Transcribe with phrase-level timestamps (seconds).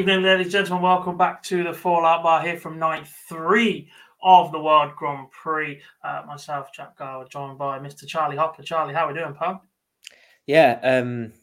[0.00, 0.82] Evening, ladies and gentlemen.
[0.82, 3.90] Welcome back to the Fallout Bar here from night three
[4.22, 5.78] of the World Grand Prix.
[6.02, 8.06] Uh, myself, Jack Garwood, joined by Mr.
[8.06, 8.62] Charlie Hopper.
[8.62, 9.62] Charlie, how are we doing, pal?
[10.46, 11.34] Yeah, um,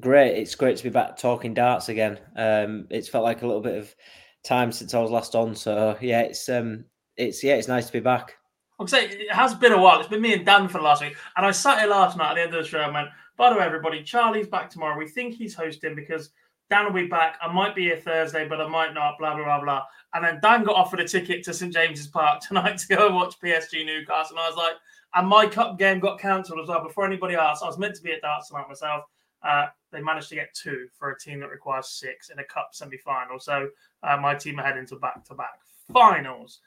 [0.00, 0.36] great.
[0.36, 2.18] It's great to be back talking darts again.
[2.34, 3.94] Um, it's felt like a little bit of
[4.42, 5.54] time since I was last on.
[5.54, 6.84] So yeah, it's um,
[7.16, 8.34] it's yeah, it's nice to be back.
[8.80, 10.00] I'll say it has been a while.
[10.00, 12.30] It's been me and Dan for the last week, and I sat here last night
[12.30, 14.98] at the end of the show and went, "By the way, everybody, Charlie's back tomorrow.
[14.98, 16.30] We think he's hosting because."
[16.68, 17.38] Dan will be back.
[17.40, 19.18] I might be here Thursday, but I might not.
[19.18, 19.84] Blah blah blah blah.
[20.14, 23.14] And then Dan got offered a ticket to St James's Park tonight to go and
[23.14, 24.36] watch PSG Newcastle.
[24.36, 24.74] And I was like,
[25.14, 26.82] and my cup game got cancelled as well.
[26.82, 29.04] Before anybody asked, I was meant to be at darts tonight myself.
[29.42, 32.70] Uh, they managed to get two for a team that requires six in a cup
[32.72, 33.38] semi final.
[33.38, 33.68] So
[34.02, 35.60] uh, my team are heading to back to back
[35.92, 36.60] finals.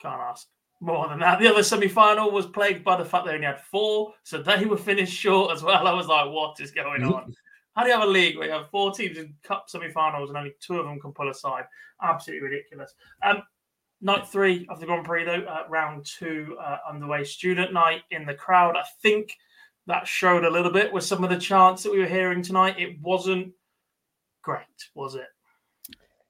[0.00, 0.46] Can't ask
[0.80, 1.40] more than that.
[1.40, 4.64] The other semi final was plagued by the fact they only had four, so they
[4.64, 5.86] were finished short as well.
[5.86, 7.34] I was like, what is going on?
[7.78, 10.36] How do you have a league where you have four teams in cup semi-finals and
[10.36, 11.62] only two of them can pull aside?
[12.02, 12.92] Absolutely ridiculous.
[13.22, 13.44] Um,
[14.00, 17.22] night three of the Grand Prix, though, uh, round two uh, underway.
[17.22, 18.76] Student night in the crowd.
[18.76, 19.32] I think
[19.86, 22.80] that showed a little bit with some of the chants that we were hearing tonight.
[22.80, 23.52] It wasn't
[24.42, 24.64] great,
[24.96, 25.28] was it?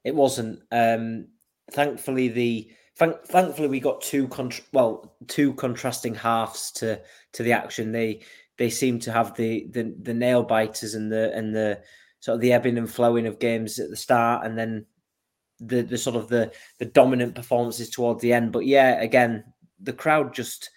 [0.04, 0.60] It wasn't.
[0.70, 1.28] Um,
[1.70, 7.00] thankfully, the thank, thankfully we got two contra- well two contrasting halves to
[7.32, 7.90] to the action.
[7.90, 8.20] They
[8.58, 11.80] they seem to have the the, the nail biters and the and the
[12.20, 14.84] sort of the ebbing and flowing of games at the start, and then
[15.60, 18.52] the the sort of the the dominant performances towards the end.
[18.52, 19.44] But yeah, again,
[19.80, 20.70] the crowd just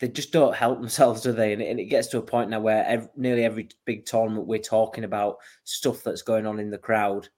[0.00, 1.52] they just don't help themselves, do they?
[1.52, 4.46] And it, and it gets to a point now where every, nearly every big tournament
[4.46, 7.28] we're talking about stuff that's going on in the crowd.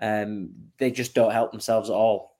[0.00, 2.31] Um, they just don't help themselves at all.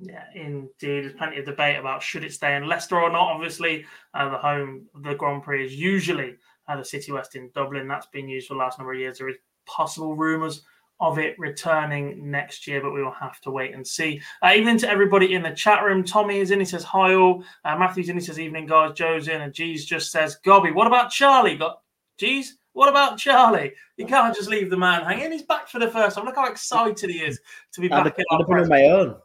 [0.00, 0.70] Yeah, indeed.
[0.80, 3.32] There's plenty of debate about should it stay in Leicester or not.
[3.32, 3.84] Obviously,
[4.14, 6.36] uh, the home of the Grand Prix is usually
[6.68, 7.88] uh, the City West in Dublin.
[7.88, 9.18] That's been used for the last number of years.
[9.18, 9.36] There is
[9.66, 10.62] possible rumours
[11.00, 14.20] of it returning next year, but we will have to wait and see.
[14.42, 16.04] Uh, evening to everybody in the chat room.
[16.04, 16.60] Tommy is in.
[16.60, 17.44] He says hi all.
[17.64, 18.16] Uh, Matthew's in.
[18.16, 18.92] He says evening guys.
[18.94, 20.70] Joe's in, and G's just says Gobby.
[20.70, 21.56] What about Charlie?
[21.56, 21.80] Got
[22.18, 22.56] G's.
[22.72, 23.72] What about Charlie?
[23.96, 25.32] You can't just leave the man hanging.
[25.32, 26.24] He's back for the first time.
[26.24, 27.40] Look how excited he is
[27.72, 28.06] to be back.
[28.06, 29.16] I'd, I'd have been on my own.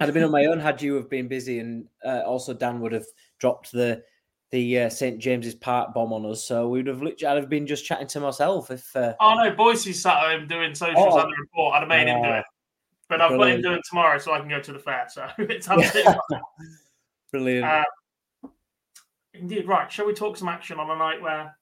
[0.00, 2.80] I'd have been on my own had you have been busy, and uh, also Dan
[2.80, 3.06] would have
[3.38, 4.02] dropped the
[4.50, 6.42] the uh, St James's Park bomb on us.
[6.42, 8.94] So we would have literally, I'd have been just chatting to myself if.
[8.96, 9.14] Uh...
[9.20, 11.20] Oh no, Boise sat at home doing socials oh.
[11.20, 11.74] on the report.
[11.74, 12.44] I'd have made him do it,
[13.08, 15.06] but I've got him doing tomorrow so I can go to the fair.
[15.08, 16.14] So it's absolutely
[17.30, 17.66] brilliant.
[17.66, 17.84] Uh,
[19.34, 19.92] indeed, right.
[19.92, 21.54] Shall we talk some action on a night where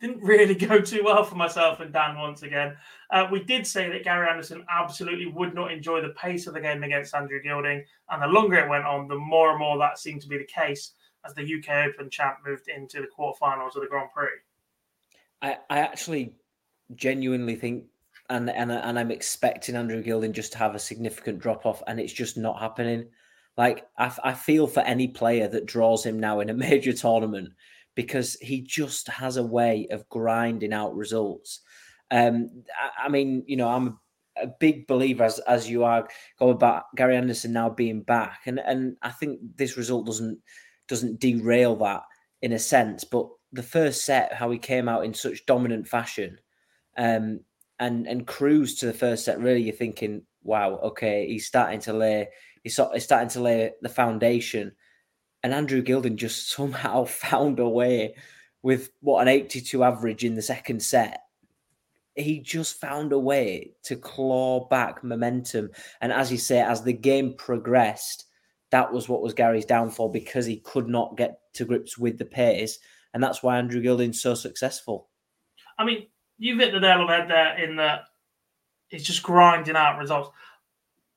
[0.00, 2.76] didn't really go too well for myself and Dan once again.
[3.10, 6.60] Uh, we did say that Gary Anderson absolutely would not enjoy the pace of the
[6.60, 9.98] game against Andrew Gilding, and the longer it went on, the more and more that
[9.98, 10.92] seemed to be the case
[11.24, 14.28] as the UK Open champ moved into the quarterfinals of the Grand Prix.
[15.40, 16.34] I, I actually
[16.94, 17.84] genuinely think,
[18.28, 22.00] and, and and I'm expecting Andrew Gilding just to have a significant drop off, and
[22.00, 23.08] it's just not happening.
[23.56, 27.50] Like I, I feel for any player that draws him now in a major tournament
[27.94, 31.60] because he just has a way of grinding out results.
[32.10, 33.98] Um, I, I mean, you know, I'm
[34.36, 36.08] a big believer as as you are
[36.38, 40.38] going about Gary Anderson now being back, and and I think this result doesn't
[40.88, 42.02] doesn't derail that
[42.40, 43.04] in a sense.
[43.04, 46.38] But the first set, how he came out in such dominant fashion,
[46.96, 47.40] um,
[47.78, 51.92] and and cruised to the first set, really, you're thinking, wow, okay, he's starting to
[51.92, 52.28] lay
[52.62, 54.72] he's starting to lay the foundation
[55.42, 58.14] and Andrew Gilding just somehow found a way
[58.62, 61.22] with what an 82 average in the second set.
[62.14, 65.70] He just found a way to claw back momentum.
[66.00, 68.26] And as you say, as the game progressed,
[68.70, 72.24] that was what was Gary's downfall because he could not get to grips with the
[72.24, 72.78] pace.
[73.14, 75.08] And that's why Andrew Gilding's so successful.
[75.78, 76.06] I mean,
[76.38, 78.02] you've hit the nail on the head there in that
[78.88, 80.30] he's just grinding out results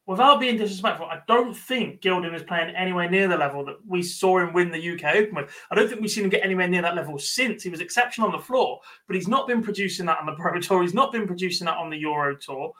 [0.08, 4.04] without being disrespectful, I don't think Gilding is playing anywhere near the level that we
[4.04, 5.52] saw him win the UK Open with.
[5.72, 7.64] I don't think we've seen him get anywhere near that level since.
[7.64, 10.60] He was exceptional on the floor, but he's not been producing that on the Pro
[10.60, 10.84] Tour.
[10.84, 12.74] He's not been producing that on the Euro Tour.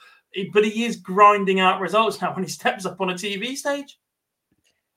[0.54, 3.98] But he is grinding out results now when he steps up on a TV stage.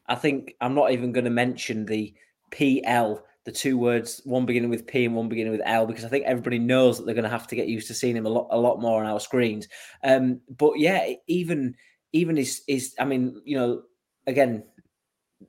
[0.07, 2.15] I think I'm not even going to mention the
[2.51, 6.09] PL, the two words, one beginning with P and one beginning with L, because I
[6.09, 8.31] think everybody knows that they're going to have to get used to seeing him a
[8.31, 9.69] lot, a lot more on our screens.
[10.03, 11.75] Um, but yeah, even
[12.13, 13.83] even his his I mean, you know,
[14.27, 14.65] again,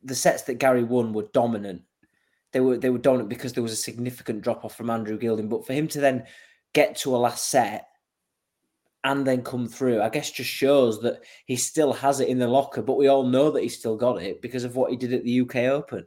[0.03, 1.83] the sets that Gary won were dominant.
[2.51, 5.49] They were they were dominant because there was a significant drop off from Andrew Gilding.
[5.49, 6.25] But for him to then
[6.73, 7.87] get to a last set
[9.03, 12.47] and then come through, I guess just shows that he still has it in the
[12.47, 12.81] locker.
[12.81, 15.23] But we all know that he still got it because of what he did at
[15.23, 16.05] the UK Open.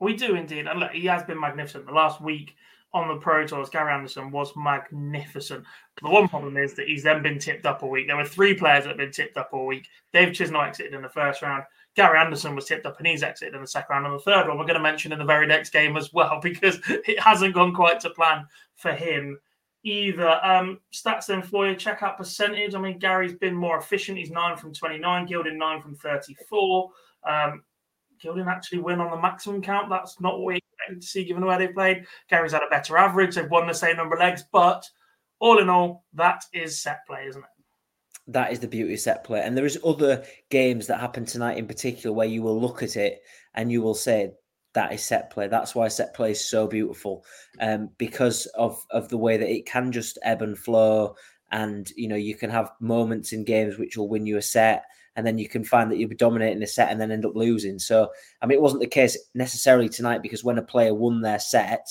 [0.00, 1.86] We do indeed, and look, he has been magnificent.
[1.86, 2.54] The last week
[2.94, 5.64] on the Pro Tours, Gary Anderson was magnificent.
[6.02, 8.06] The one problem is that he's then been tipped up a week.
[8.06, 9.86] There were three players that have been tipped up all week.
[10.12, 11.64] Dave Chisnall exited in the first round.
[11.96, 14.06] Gary Anderson was tipped up and he's exited in the second round.
[14.06, 16.40] And the third one we're going to mention in the very next game as well
[16.42, 18.46] because it hasn't gone quite to plan
[18.76, 19.38] for him
[19.82, 20.40] either.
[20.42, 22.74] Um, stats then for you, check out percentage.
[22.74, 24.18] I mean, Gary's been more efficient.
[24.18, 26.90] He's 9 from 29, Gilding 9 from 34.
[27.28, 27.62] Um,
[28.20, 29.90] Gilding actually win on the maximum count.
[29.90, 30.60] That's not what we
[30.94, 32.04] to see given where they played.
[32.28, 33.34] Gary's had a better average.
[33.34, 34.84] They've won the same number of legs, but
[35.40, 37.48] all in all, that is set play, isn't it?
[38.32, 39.40] That is the beauty of set play.
[39.40, 42.96] And there is other games that happen tonight in particular where you will look at
[42.96, 43.20] it
[43.54, 44.32] and you will say,
[44.74, 45.48] that is set play.
[45.48, 47.24] That's why set play is so beautiful,
[47.58, 51.16] um, because of of the way that it can just ebb and flow,
[51.50, 54.84] and you know you can have moments in games which will win you a set,
[55.18, 57.34] and then you can find that you'll be dominating a set and then end up
[57.34, 57.76] losing.
[57.80, 58.08] So,
[58.40, 61.88] I mean, it wasn't the case necessarily tonight because when a player won their set,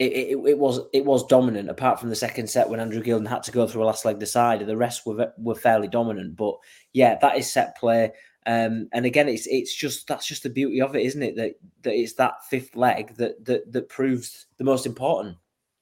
[0.00, 1.70] it, it, it, was it was dominant.
[1.70, 4.18] Apart from the second set when Andrew Gilding had to go through a last leg
[4.18, 6.34] decider, the rest were were fairly dominant.
[6.34, 6.56] But
[6.92, 8.10] yeah, that is set play.
[8.44, 11.36] Um, and again, it's it's just that's just the beauty of it, isn't it?
[11.36, 15.36] That that it's that fifth leg that that that proves the most important.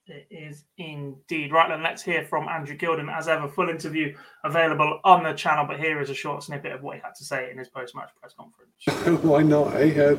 [0.08, 1.52] It is indeed.
[1.52, 3.10] Right then, let's hear from Andrew Gilding.
[3.10, 6.82] As ever, full interview available on the channel, but here is a short snippet of
[6.82, 9.22] what he had to say in his post match press conference.
[9.22, 9.74] Why not?
[9.76, 10.00] Eh?
[10.00, 10.14] Uh,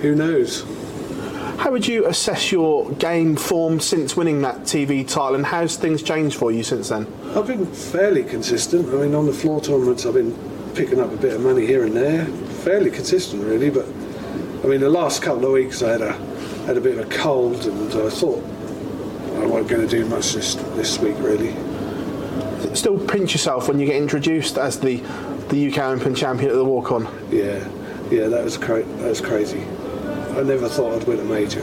[0.00, 0.62] who knows?
[1.58, 6.04] How would you assess your game form since winning that TV title, and how's things
[6.04, 7.12] changed for you since then?
[7.34, 8.88] I've been fairly consistent.
[8.90, 10.38] I mean, on the floor tournaments, I've been
[10.76, 13.70] picking up a bit of money here and there, fairly consistent, really.
[13.70, 13.86] But
[14.62, 16.12] I mean, the last couple of weeks, I had a
[16.66, 18.44] had a bit of a cold, and I thought
[19.46, 21.54] I wasn't going to do much this this week really.
[22.74, 24.96] Still pinch yourself when you get introduced as the
[25.50, 27.04] the UK Open champion at the walk on.
[27.30, 27.64] Yeah,
[28.10, 29.62] yeah, that was cra- that was crazy.
[29.62, 31.62] I never thought I'd win a major.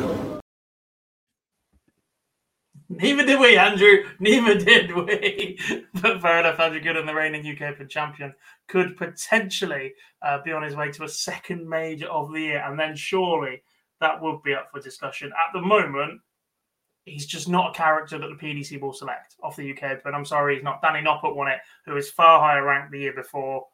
[2.87, 4.05] Neither did we, Andrew.
[4.19, 5.59] Neither did we.
[5.95, 8.33] but fair enough, Andrew Good the reigning UK Open champion
[8.69, 12.79] could potentially uh, be on his way to a second major of the year, and
[12.79, 13.61] then surely
[13.99, 15.31] that would be up for discussion.
[15.31, 16.21] At the moment,
[17.05, 20.25] he's just not a character that the PDC will select off the UK But I'm
[20.25, 20.81] sorry, he's not.
[20.81, 23.65] Danny Noppert won it, who is far higher ranked the year before.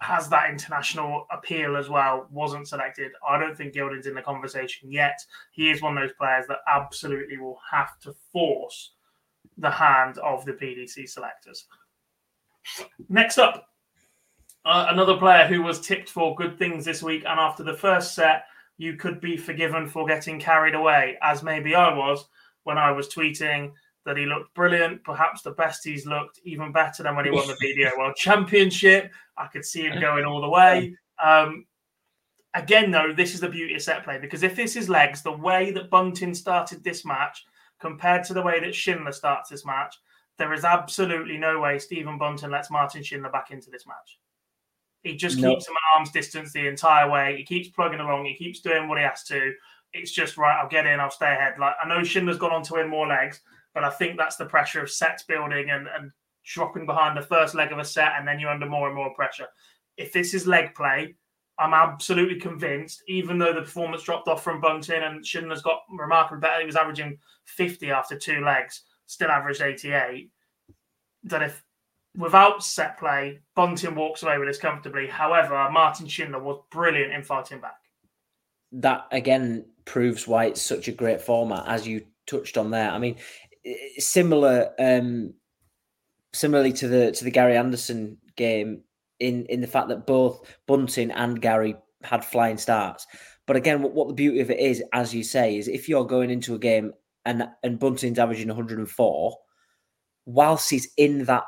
[0.00, 3.12] has that international appeal as well, wasn't selected.
[3.26, 5.18] I don't think Gilding's in the conversation yet.
[5.52, 8.92] He is one of those players that absolutely will have to force
[9.58, 11.66] the hand of the PDC selectors.
[13.08, 13.68] Next up,
[14.64, 18.14] uh, another player who was tipped for good things this week, and after the first
[18.14, 18.44] set,
[18.78, 22.26] you could be forgiven for getting carried away, as maybe I was
[22.66, 23.72] when I was tweeting
[24.04, 27.46] that he looked brilliant, perhaps the best he's looked, even better than when he won
[27.46, 29.12] the BDO World Championship.
[29.36, 30.96] I could see him going all the way.
[31.24, 31.64] Um,
[32.54, 35.32] again, though, this is the beauty of set play because if this is legs, the
[35.32, 37.44] way that Bunting started this match
[37.80, 39.94] compared to the way that Schindler starts this match,
[40.38, 44.18] there is absolutely no way Stephen Bunting lets Martin Schindler back into this match.
[45.02, 45.54] He just nope.
[45.54, 47.36] keeps him at arm's distance the entire way.
[47.36, 48.24] He keeps plugging along.
[48.24, 49.52] He keeps doing what he has to.
[49.96, 50.58] It's just right.
[50.60, 51.00] I'll get in.
[51.00, 51.54] I'll stay ahead.
[51.58, 53.40] Like I know Schindler's gone on to win more legs,
[53.74, 56.10] but I think that's the pressure of sets building and, and
[56.44, 59.14] dropping behind the first leg of a set, and then you're under more and more
[59.14, 59.46] pressure.
[59.96, 61.14] If this is leg play,
[61.58, 66.40] I'm absolutely convinced, even though the performance dropped off from Bunting and Schindler's got remarkably
[66.40, 70.30] better, he was averaging 50 after two legs, still averaged 88,
[71.24, 71.64] that if
[72.16, 75.06] without set play, Bunting walks away with this comfortably.
[75.06, 77.76] However, Martin Schindler was brilliant in fighting back.
[78.72, 82.90] That again proves why it's such a great format, as you touched on there.
[82.90, 83.16] I mean,
[83.98, 85.32] similar, um,
[86.34, 88.82] similarly to the to the Gary Anderson game,
[89.20, 93.06] in in the fact that both Bunting and Gary had flying starts.
[93.46, 96.06] But again, what, what the beauty of it is, as you say, is if you're
[96.06, 96.92] going into a game
[97.24, 99.38] and and Bunting's averaging 104,
[100.26, 101.44] whilst he's in that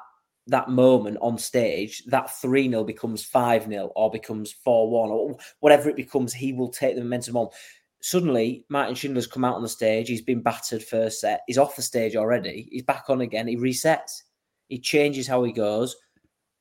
[0.47, 5.37] that moment on stage, that 3 0 becomes 5 0 or becomes 4 1 or
[5.61, 7.49] whatever it becomes, he will take the momentum on.
[8.00, 10.09] Suddenly, Martin Schindler's come out on the stage.
[10.09, 11.40] He's been battered first set.
[11.47, 12.69] He's off the stage already.
[12.71, 13.49] He's back on again.
[13.49, 14.23] He resets.
[14.69, 15.97] He changes how he goes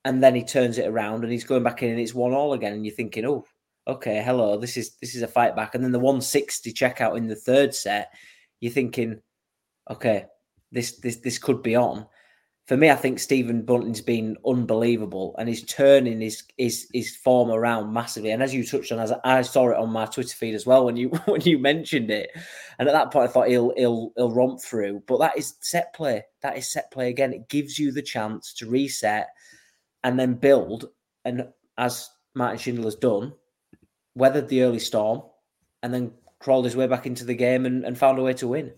[0.08, 2.54] and then he turns it around and he's going back in and it's one all
[2.54, 2.72] again.
[2.72, 3.46] And you're thinking, oh,
[3.88, 5.76] okay, hello, this is this is a fight back.
[5.76, 8.14] And then the 160 checkout in the third set,
[8.62, 9.20] you're thinking,
[9.90, 10.26] okay,
[10.72, 12.08] this this this could be on
[12.68, 17.50] for me, I think Stephen Bunting's been unbelievable and he's turning his his his form
[17.50, 18.32] around massively.
[18.32, 20.84] And as you touched on, as I saw it on my Twitter feed as well
[20.84, 22.30] when you when you mentioned it,
[22.78, 25.02] and at that point I thought he'll he'll he'll romp through.
[25.08, 26.24] But that is set play.
[26.42, 27.32] That is set play again.
[27.34, 29.30] It gives you the chance to reset
[30.04, 30.90] and then build.
[31.24, 31.48] And
[31.78, 33.34] as Martin Schindler's done,
[34.14, 35.22] weathered the early storm
[35.84, 38.48] and then crawled his way back into the game and, and found a way to
[38.50, 38.74] win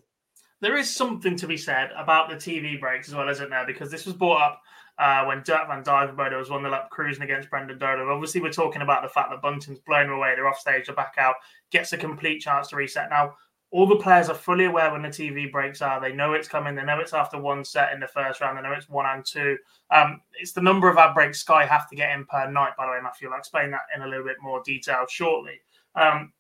[0.62, 3.66] there is something to be said about the TV breaks as well, isn't there?
[3.66, 4.62] Because this was brought up
[4.98, 8.10] uh, when Dirk van Duijvenbode was one 0 up cruising against Brendan Dolan.
[8.10, 11.16] Obviously, we're talking about the fact that Bunting's blown away, they're off stage, they're back
[11.18, 11.36] out,
[11.72, 13.10] gets a complete chance to reset.
[13.10, 13.36] Now,
[13.72, 16.02] all the players are fully aware when the TV breaks are.
[16.02, 16.76] They know it's coming.
[16.76, 18.58] They know it's after one set in the first round.
[18.58, 19.58] They know it's one and two.
[19.92, 22.86] Um, it's the number of ad breaks Sky have to get in per night, by
[22.86, 23.30] the way, Matthew.
[23.30, 25.62] I'll explain that in a little bit more detail shortly.
[25.96, 26.34] Um,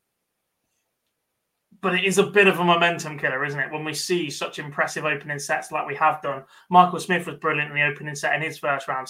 [1.81, 3.71] but it is a bit of a momentum killer, isn't it?
[3.71, 6.43] When we see such impressive opening sets like we have done.
[6.69, 9.07] Michael Smith was brilliant in the opening set in his first round.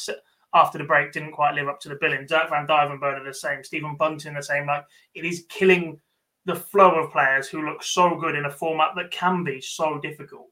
[0.53, 2.25] After the break, didn't quite live up to the billing.
[2.25, 3.63] Dirk van Duijvenbode are the same.
[3.63, 4.65] Stephen Bunting the same.
[4.65, 5.99] Like it is killing
[6.45, 9.99] the flow of players who look so good in a format that can be so
[9.99, 10.47] difficult.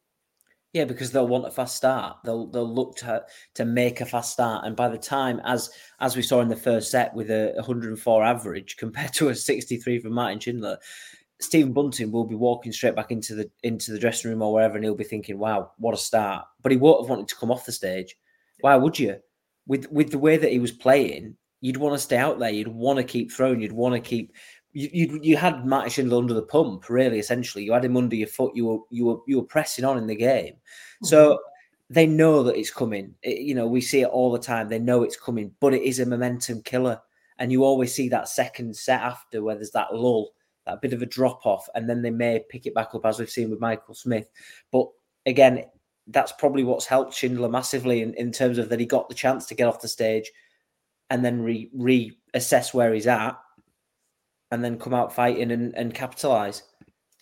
[0.73, 2.17] Yeah, because they'll want a fast start.
[2.23, 6.15] They'll they'll look to to make a fast start, and by the time, as as
[6.15, 10.13] we saw in the first set with a 104 average compared to a 63 from
[10.13, 10.77] Martin Schindler,
[11.39, 14.75] Stephen Bunting will be walking straight back into the into the dressing room or wherever,
[14.75, 17.51] and he'll be thinking, "Wow, what a start!" But he won't have wanted to come
[17.51, 18.17] off the stage.
[18.61, 19.17] Why would you?
[19.67, 22.49] With with the way that he was playing, you'd want to stay out there.
[22.49, 23.61] You'd want to keep throwing.
[23.61, 24.33] You'd want to keep.
[24.73, 27.19] You, you you had Martin Schindler under the pump, really.
[27.19, 28.55] Essentially, you had him under your foot.
[28.55, 30.53] You were you were you were pressing on in the game.
[30.53, 31.05] Mm-hmm.
[31.05, 31.39] So
[31.89, 33.13] they know that it's coming.
[33.21, 34.69] It, you know, we see it all the time.
[34.69, 36.99] They know it's coming, but it is a momentum killer.
[37.39, 40.31] And you always see that second set after where there's that lull
[40.67, 43.19] that bit of a drop off, and then they may pick it back up as
[43.19, 44.27] we've seen with Michael Smith.
[44.71, 44.87] But
[45.25, 45.65] again,
[46.07, 49.45] that's probably what's helped Schindler massively in, in terms of that he got the chance
[49.47, 50.31] to get off the stage
[51.09, 53.37] and then re reassess where he's at
[54.51, 56.63] and then come out fighting and, and capitalize.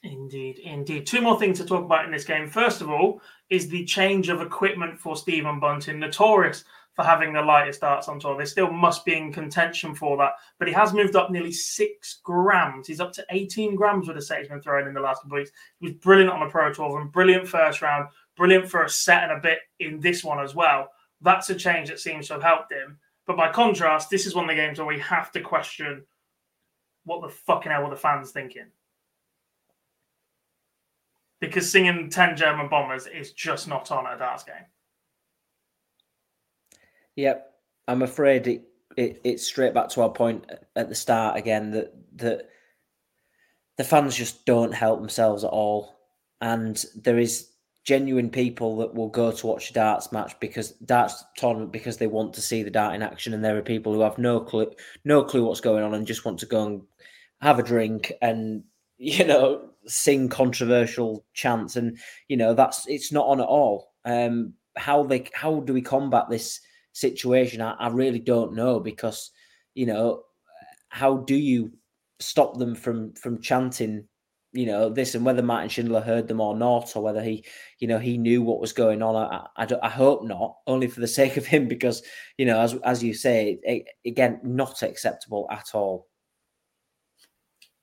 [0.03, 1.07] Indeed, indeed.
[1.07, 2.47] Two more things to talk about in this game.
[2.47, 6.63] First of all, is the change of equipment for Stephen Bunting, notorious
[6.95, 8.37] for having the lightest darts on tour.
[8.37, 10.33] They still must be in contention for that.
[10.57, 12.87] But he has moved up nearly six grams.
[12.87, 15.37] He's up to 18 grams with the set he's been throwing in the last couple
[15.37, 15.51] of weeks.
[15.79, 19.23] He was brilliant on the Pro Tour and brilliant first round, brilliant for a set
[19.23, 20.89] and a bit in this one as well.
[21.21, 22.97] That's a change that seems to have helped him.
[23.27, 26.05] But by contrast, this is one of the games where we have to question
[27.03, 28.67] what the fucking hell were the fans thinking?
[31.39, 34.55] Because singing 10 German bombers is just not on a darts game.
[37.15, 37.53] Yep,
[37.87, 38.63] I'm afraid it
[38.97, 42.49] it, it's straight back to our point at the start again that that
[43.77, 45.95] the fans just don't help themselves at all,
[46.41, 47.49] and there is
[47.85, 52.07] genuine people that will go to watch a darts match because darts tournament because they
[52.07, 54.71] want to see the dart in action, and there are people who have no clue
[55.05, 56.81] no clue what's going on and just want to go and
[57.41, 58.63] have a drink and
[58.97, 63.93] you know sing controversial chants, and you know that's it's not on at all.
[64.05, 66.59] Um, how they how do we combat this
[66.95, 67.61] situation?
[67.61, 69.31] I, I really don't know because
[69.75, 70.23] you know
[70.89, 71.71] how do you
[72.19, 74.07] stop them from from chanting
[74.55, 77.43] you know this and whether Martin Schindler heard them or not, or whether he,
[77.79, 79.15] you know, he knew what was going on.
[79.15, 82.01] I, I, I hope not, only for the sake of him, because
[82.37, 86.07] you know, as as you say, it, again, not acceptable at all.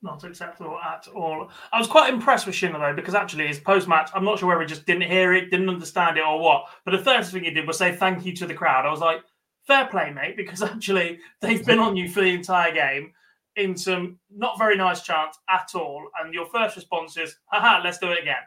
[0.03, 1.49] Not acceptable at all.
[1.73, 4.49] I was quite impressed with Schindler though, because actually his post match, I'm not sure
[4.49, 6.65] whether he just didn't hear it, didn't understand it, or what.
[6.85, 8.85] But the first thing he did was say thank you to the crowd.
[8.85, 9.23] I was like,
[9.67, 13.13] fair play, mate, because actually they've been on you for the entire game
[13.57, 17.99] in some not very nice chants at all, and your first response is, haha, let's
[17.99, 18.43] do it again.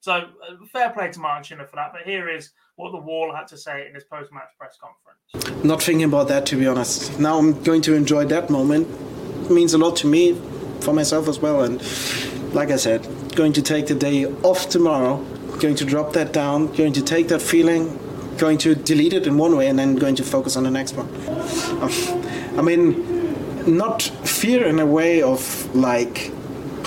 [0.00, 1.92] So uh, fair play to Martin Schindler for that.
[1.92, 5.64] But here is what the Wall had to say in his post-match press conference.
[5.64, 7.18] Not thinking about that, to be honest.
[7.18, 8.86] Now I'm going to enjoy that moment.
[9.44, 10.40] It means a lot to me,
[10.80, 11.62] for myself as well.
[11.62, 11.80] And
[12.54, 15.18] like I said, going to take the day off tomorrow,
[15.58, 17.98] going to drop that down, going to take that feeling,
[18.38, 20.94] going to delete it in one way, and then going to focus on the next
[20.96, 21.08] one.
[22.58, 26.32] I mean, not fear in a way of like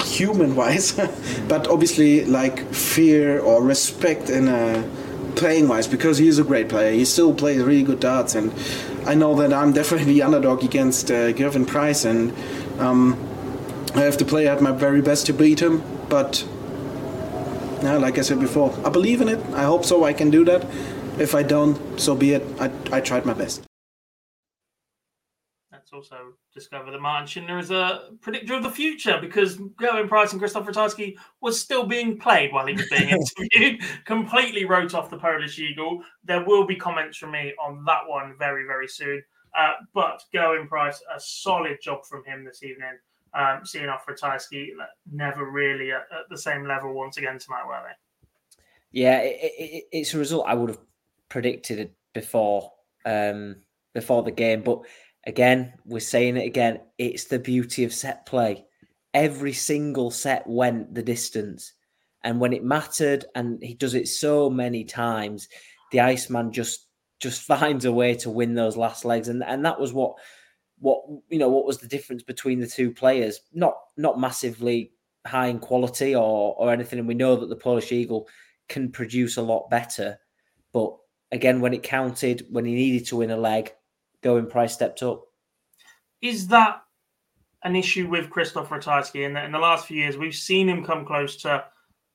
[0.06, 0.94] human wise,
[1.48, 4.90] but obviously like fear or respect in a
[5.36, 6.92] playing wise because he's a great player.
[6.92, 8.54] He still plays really good darts, and
[9.06, 12.34] I know that I'm definitely the underdog against uh, Gerwyn Price, and
[12.80, 13.16] um,
[13.96, 15.84] I have to play at my very best to beat him.
[16.08, 16.48] But
[17.84, 19.40] yeah, like I said before, I believe in it.
[19.54, 20.04] I hope so.
[20.04, 20.66] I can do that.
[21.20, 22.44] If I don't, so be it.
[22.60, 23.64] I, I tried my best
[25.72, 30.32] That's also discovered that Martin Schindler is a predictor of the future because Gerwyn Price
[30.32, 33.10] and Christoph Ratajski was still being played while he was being
[33.50, 33.82] interviewed.
[34.06, 36.02] Completely wrote off the Polish Eagle.
[36.24, 39.22] There will be comments from me on that one very, very soon.
[39.58, 42.98] Uh, but Gerwyn Price, a solid job from him this evening.
[43.34, 44.72] Um, seeing off Ratajski,
[45.10, 49.00] never really at, at, the same level once again tonight, were they?
[49.00, 50.80] Yeah, it, it, it's a result I would have
[51.30, 52.74] predicted before
[53.06, 53.56] um,
[53.94, 54.82] before the game, but
[55.26, 56.80] Again, we're saying it again.
[56.98, 58.66] It's the beauty of set play.
[59.14, 61.74] Every single set went the distance.
[62.24, 65.48] And when it mattered, and he does it so many times,
[65.92, 66.88] the Iceman just
[67.20, 69.28] just finds a way to win those last legs.
[69.28, 70.16] And and that was what
[70.82, 73.40] what you know what was the difference between the two players.
[73.54, 74.92] Not not massively
[75.26, 77.00] high in quality or or anything.
[77.00, 78.28] And we know that the Polish Eagle
[78.68, 80.20] can produce a lot better.
[80.74, 80.96] But
[81.32, 83.72] again, when it counted, when he needed to win a leg,
[84.24, 85.24] Gerwyn Price stepped up.
[86.22, 86.82] Is that
[87.64, 90.84] an issue with Christoph Ratajski in that in the last few years we've seen him
[90.84, 91.64] come close to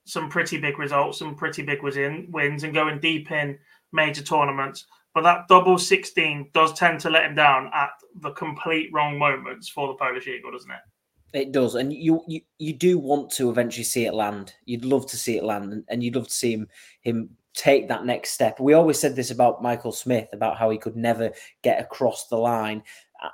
[0.05, 3.59] some pretty big results, some pretty big wins, and going deep in
[3.92, 4.87] major tournaments.
[5.16, 7.88] But that double 16 does tend to let him down at
[8.20, 11.38] the complete wrong moments for the Polish Eagle, doesn't it?
[11.38, 14.52] It does, and you you you do want to eventually see it land.
[14.66, 16.68] You'd love to see it land, and, you'd love to see him
[17.00, 18.61] him take that next step.
[18.61, 21.31] We always said this about Michael Smith about how he could never
[21.62, 22.83] get across the line.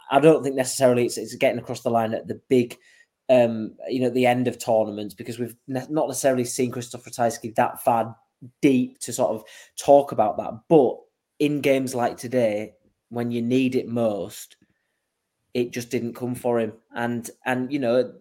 [0.09, 2.79] I don't think necessarily it's, it's getting across the line at the big,
[3.29, 7.57] um, you know, the end of tournaments because we've ne- not necessarily seen Christopher Ratajski
[7.57, 8.17] that far
[8.61, 9.43] deep to sort of
[9.77, 10.53] talk about that.
[10.69, 10.99] But
[11.43, 12.75] in games like today,
[13.09, 14.57] when you need it most,
[15.55, 16.73] it just didn't come for him.
[16.95, 18.13] And and you know,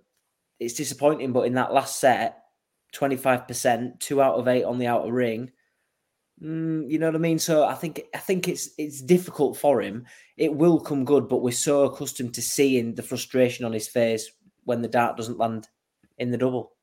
[0.59, 1.31] it's disappointing.
[1.31, 2.43] But in that last set,
[2.91, 5.51] twenty five percent, two out of eight on the outer ring
[6.41, 7.37] Mm, you know what I mean?
[7.37, 10.05] So I think I think it's it's difficult for him.
[10.37, 14.31] It will come good, but we're so accustomed to seeing the frustration on his face
[14.63, 15.67] when the dart doesn't land
[16.17, 16.73] in the double.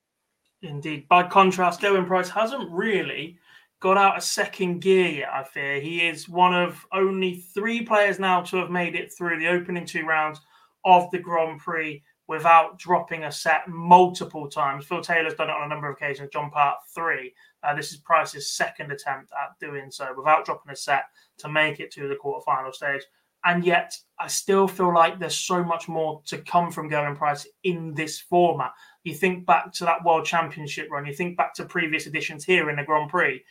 [0.62, 1.08] Indeed.
[1.08, 3.38] By contrast, Gerwyn Price hasn't really
[3.80, 5.80] got out of second gear yet, I fear.
[5.80, 9.86] He is one of only three players now to have made it through the opening
[9.86, 10.40] two rounds
[10.84, 14.84] of the Grand Prix without dropping a set multiple times.
[14.84, 17.32] Phil Taylor's done it on a number of occasions, John Part three.
[17.62, 21.04] Uh, this is Price's second attempt at doing so without dropping a set
[21.38, 23.02] to make it to the quarterfinal stage.
[23.44, 27.46] And yet, I still feel like there's so much more to come from Gerwyn Price
[27.62, 28.72] in this format.
[29.04, 32.68] You think back to that World Championship run, you think back to previous editions here
[32.68, 33.42] in the Grand Prix.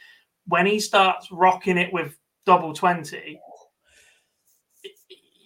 [0.48, 3.40] When he starts rocking it with double 20,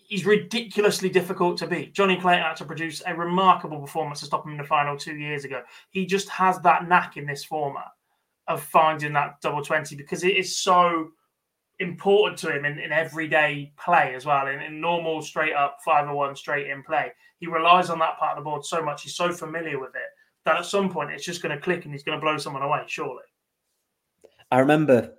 [0.07, 1.93] he's ridiculously difficult to beat.
[1.93, 5.15] Johnny Clayton had to produce a remarkable performance to stop him in the final two
[5.15, 5.63] years ago.
[5.89, 7.87] He just has that knack in this format
[8.47, 11.11] of finding that double 20 because it is so
[11.79, 16.35] important to him in, in everyday play as well, in, in normal straight up 501
[16.35, 17.11] straight in play.
[17.39, 19.03] He relies on that part of the board so much.
[19.03, 20.09] He's so familiar with it
[20.45, 22.63] that at some point it's just going to click and he's going to blow someone
[22.63, 23.23] away, surely.
[24.51, 25.13] I remember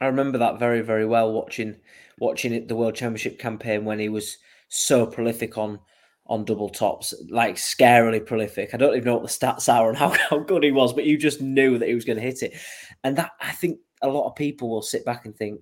[0.00, 1.76] I remember that very, very well watching
[2.18, 5.78] watching it the World Championship campaign when he was so prolific on
[6.26, 8.72] on double tops, like scarily prolific.
[8.72, 11.04] I don't even know what the stats are and how, how good he was, but
[11.04, 12.54] you just knew that he was going to hit it.
[13.02, 15.60] And that I think a lot of people will sit back and think,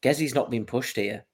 [0.00, 1.24] Gezzy's not been pushed here.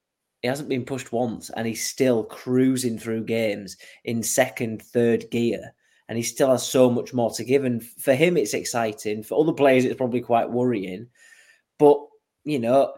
[0.41, 5.75] He hasn't been pushed once, and he's still cruising through games in second, third gear,
[6.11, 7.65] and he still has so much more to give.
[7.65, 9.23] And for him, it's exciting.
[9.23, 11.07] For other players, it's probably quite worrying.
[11.79, 11.99] But
[12.45, 12.95] you know,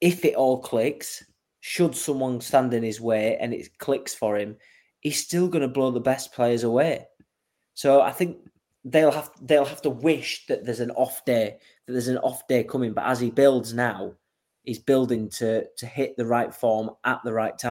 [0.00, 1.24] if it all clicks,
[1.60, 4.56] should someone stand in his way and it clicks for him,
[5.00, 7.06] he's still going to blow the best players away.
[7.74, 8.38] So I think
[8.84, 12.48] they'll have they'll have to wish that there's an off day, that there's an off
[12.48, 12.92] day coming.
[12.92, 14.14] But as he builds now,
[14.64, 17.70] he's building to to hit the right form at the right time.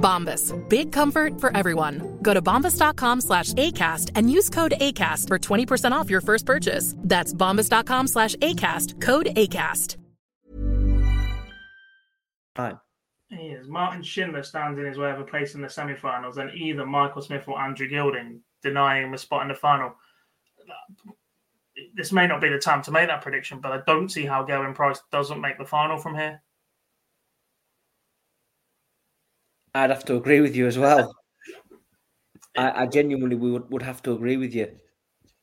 [0.00, 0.52] Bombas.
[0.68, 2.18] Big comfort for everyone.
[2.22, 6.94] Go to bombas.com slash ACAST and use code ACAST for 20% off your first purchase.
[6.98, 9.00] That's bombas.com slash ACAST.
[9.00, 9.96] Code ACAST.
[12.56, 12.80] Time.
[13.28, 13.68] He is.
[13.68, 17.22] Martin Schindler stands in his way of a place in the semi-finals, and either Michael
[17.22, 19.94] Smith or Andrew Gilding denying him a spot in the final.
[21.94, 24.44] This may not be the time to make that prediction, but I don't see how
[24.44, 26.42] Gerwyn Price doesn't make the final from here.
[29.74, 31.14] I'd have to agree with you as well.
[32.56, 34.68] I, I genuinely would, would have to agree with you.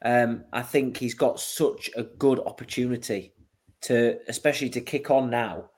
[0.04, 3.34] Um, I think he's got such a good opportunity
[3.82, 5.70] to, especially to kick on now.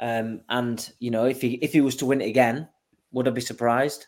[0.00, 2.68] Um, and you know, if he if he was to win it again,
[3.12, 4.06] would I be surprised?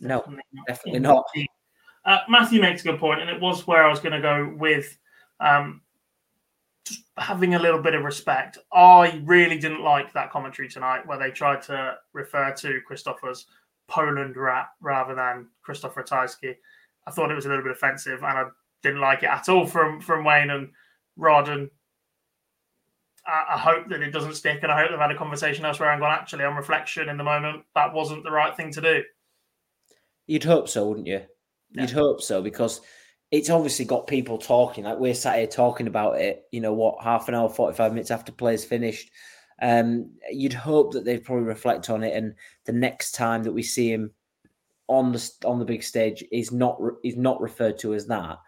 [0.00, 0.24] No,
[0.66, 1.24] definitely not.
[2.04, 4.54] Uh, Matthew makes a good point, and it was where I was going to go
[4.56, 4.96] with
[5.40, 5.82] um,
[6.88, 8.58] just having a little bit of respect.
[8.72, 13.46] I really didn't like that commentary tonight where they tried to refer to Christopher's
[13.88, 16.54] Poland rat rather than Christopher Ratajski.
[17.06, 18.44] I thought it was a little bit offensive, and I
[18.82, 20.70] didn't like it at all from from Wayne and
[21.16, 21.48] Rod.
[21.48, 21.70] And
[23.26, 25.90] I, I hope that it doesn't stick, and I hope they've had a conversation elsewhere
[25.90, 26.12] and gone.
[26.12, 29.02] Actually, on reflection, in the moment, that wasn't the right thing to do.
[30.26, 31.22] You'd hope so, wouldn't you?
[31.72, 31.82] Yeah.
[31.82, 32.82] You'd hope so because
[33.30, 34.84] it's obviously got people talking.
[34.84, 36.44] Like we're sat here talking about it.
[36.50, 37.02] You know what?
[37.02, 39.10] Half an hour, forty-five minutes after play's finished.
[39.60, 43.62] Um, you'd hope that they'd probably reflect on it, and the next time that we
[43.62, 44.12] see him
[44.88, 48.38] on the on the big stage is not is not referred to as that.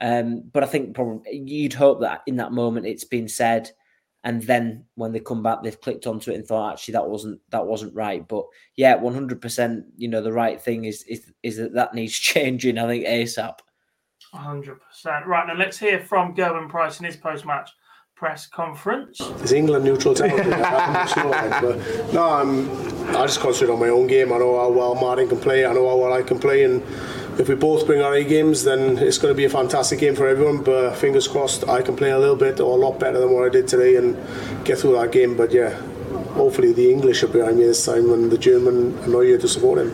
[0.00, 3.70] Um, but I think probably you'd hope that in that moment it's been said,
[4.22, 7.40] and then when they come back, they've clicked onto it and thought actually that wasn't
[7.50, 8.26] that wasn't right.
[8.26, 8.44] But
[8.76, 9.86] yeah, one hundred percent.
[9.96, 12.78] You know, the right thing is is is that that needs changing.
[12.78, 13.58] I think asap.
[14.32, 15.26] Hundred percent.
[15.26, 17.70] Right now, let's hear from Gerwyn Price in his post-match
[18.14, 19.20] press conference.
[19.20, 20.52] Is England neutral territory?
[20.62, 23.16] I'm sure, but no, I'm.
[23.16, 24.32] I just concentrate on my own game.
[24.32, 25.64] I know how well Martin can play.
[25.64, 26.82] I know how well I can play, and
[27.38, 30.16] if we both bring our A games, then it's going to be a fantastic game
[30.16, 30.62] for everyone.
[30.62, 33.44] But fingers crossed, I can play a little bit or a lot better than what
[33.44, 34.16] I did today and
[34.64, 35.36] get through that game.
[35.36, 35.70] But yeah,
[36.34, 39.78] hopefully the English are behind me this time, and the German are you to support
[39.78, 39.90] him.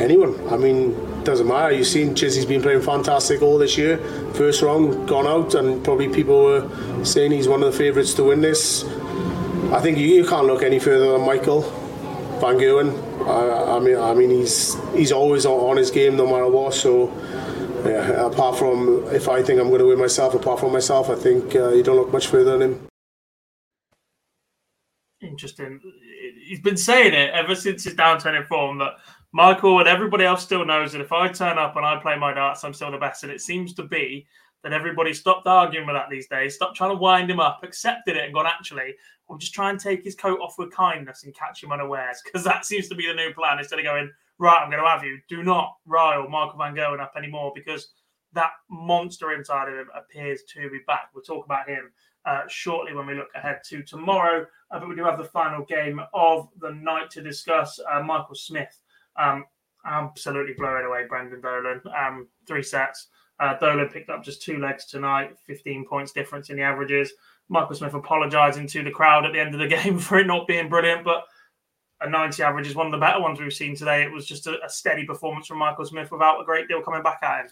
[0.00, 1.72] Anyone, I mean, doesn't matter.
[1.72, 3.98] You've seen Chizzy's been playing fantastic all this year.
[4.34, 8.24] First round, gone out, and probably people were saying he's one of the favourites to
[8.24, 8.84] win this.
[9.72, 11.62] I think you, you can't look any further than Michael
[12.40, 12.92] Van Gerwen.
[13.26, 16.74] I, I mean, I mean, he's he's always on, on his game no matter what.
[16.74, 17.08] So,
[17.84, 18.26] yeah.
[18.26, 21.54] Apart from if I think I'm going to win myself, apart from myself, I think
[21.54, 22.86] uh, you don't look much further than him.
[25.20, 25.80] Interesting.
[26.44, 28.96] He's been saying it ever since his downturn in form that
[29.32, 32.34] Michael and everybody else still knows that if I turn up and I play my
[32.34, 33.22] darts, I'm still the best.
[33.22, 34.26] And it seems to be
[34.62, 38.16] that everybody stopped arguing with that these days, stopped trying to wind him up, accepted
[38.16, 38.94] it, and gone, actually,
[39.28, 42.22] we'll just try and take his coat off with kindness and catch him unawares.
[42.24, 44.88] Because that seems to be the new plan instead of going, right, I'm going to
[44.88, 45.18] have you.
[45.28, 47.88] Do not rile Michael Van Gerwen up anymore because
[48.34, 51.08] that monster inside of him appears to be back.
[51.14, 51.90] We'll talk about him
[52.24, 54.46] uh, shortly when we look ahead to tomorrow.
[54.70, 57.80] Uh, but we do have the final game of the night to discuss.
[57.90, 58.80] Uh, Michael Smith,
[59.16, 59.44] um,
[59.84, 61.80] absolutely blowing away Brendan Dolan.
[61.96, 63.08] Um, three sets.
[63.40, 67.12] Uh, Dolan picked up just two legs tonight, 15 points difference in the averages.
[67.48, 70.46] Michael Smith apologising to the crowd at the end of the game for it not
[70.46, 71.24] being brilliant, but
[72.00, 74.02] a 90 average is one of the better ones we've seen today.
[74.02, 77.02] It was just a, a steady performance from Michael Smith without a great deal coming
[77.02, 77.50] back at him.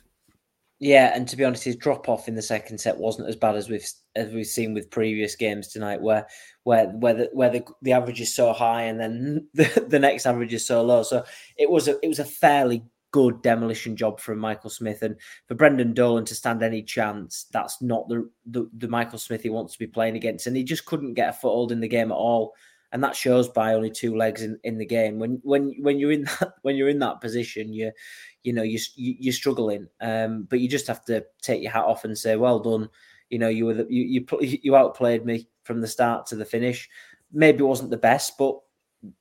[0.82, 3.54] Yeah, and to be honest, his drop off in the second set wasn't as bad
[3.54, 6.26] as we've as we've seen with previous games tonight, where
[6.64, 10.24] where where the where the, the average is so high and then the, the next
[10.24, 11.02] average is so low.
[11.02, 11.22] So
[11.58, 15.16] it was a it was a fairly good demolition job from Michael Smith, and
[15.48, 19.50] for Brendan Dolan to stand any chance, that's not the, the the Michael Smith he
[19.50, 22.10] wants to be playing against, and he just couldn't get a foothold in the game
[22.10, 22.54] at all
[22.92, 25.18] and that shows by only two legs in, in the game.
[25.18, 27.92] When when when you're in that when you're in that position, you
[28.42, 31.84] you know you, you are struggling, um, but you just have to take your hat
[31.84, 32.88] off and say, well done.
[33.28, 36.44] You know you were the, you you you outplayed me from the start to the
[36.44, 36.88] finish.
[37.32, 38.58] Maybe it wasn't the best, but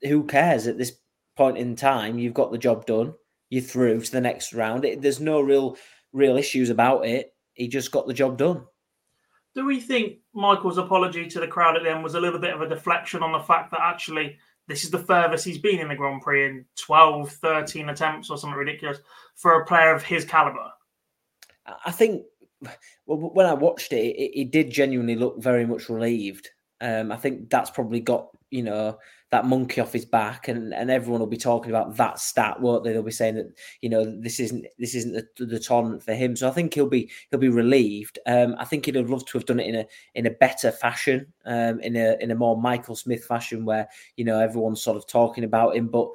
[0.04, 0.94] who cares at this
[1.36, 2.18] point in time?
[2.18, 3.14] You've got the job done.
[3.50, 4.84] You're through to the next round.
[4.84, 5.78] It, there's no real
[6.12, 7.34] real issues about it.
[7.54, 8.64] He just got the job done.
[9.60, 12.54] Do we think Michael's apology to the crowd at the end was a little bit
[12.54, 14.38] of a deflection on the fact that actually
[14.70, 18.38] this is the furthest he's been in the Grand Prix in 12, 13 attempts or
[18.38, 19.00] something ridiculous
[19.36, 20.72] for a player of his caliber?
[21.86, 22.24] I think
[23.06, 26.48] well, when I watched it, it, it did genuinely look very much relieved.
[26.80, 28.98] Um, I think that's probably got you know
[29.32, 32.84] that monkey off his back, and, and everyone will be talking about that stat, won't
[32.84, 32.94] they?
[32.94, 36.36] They'll be saying that you know this isn't this isn't the, the tournament for him.
[36.36, 38.20] So I think he'll be he'll be relieved.
[38.26, 40.72] Um, I think he'd have loved to have done it in a in a better
[40.72, 44.98] fashion, um, in a in a more Michael Smith fashion, where you know everyone's sort
[44.98, 46.10] of talking about him, but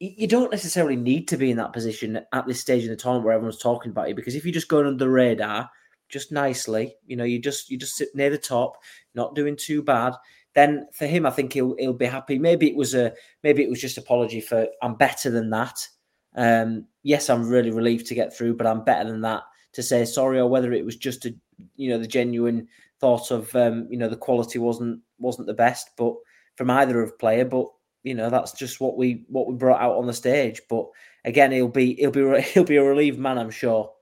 [0.00, 3.24] you don't necessarily need to be in that position at this stage in the tournament
[3.24, 5.68] where everyone's talking about you because if you're just going under the radar
[6.08, 8.76] just nicely you know you just you just sit near the top
[9.14, 10.14] not doing too bad
[10.58, 12.36] then for him, I think he'll he'll be happy.
[12.36, 13.12] Maybe it was a
[13.44, 15.86] maybe it was just apology for I'm better than that.
[16.34, 19.44] Um, yes, I'm really relieved to get through, but I'm better than that
[19.74, 21.34] to say sorry, or whether it was just a
[21.76, 22.66] you know the genuine
[23.00, 26.14] thought of um, you know the quality wasn't wasn't the best, but
[26.56, 27.66] from either of player, but
[28.02, 30.60] you know that's just what we what we brought out on the stage.
[30.68, 30.86] But
[31.24, 33.92] again, he'll be he'll be he'll be a relieved man, I'm sure.